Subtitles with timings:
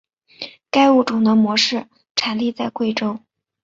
[0.71, 3.19] 该物种的模式产地在贵州。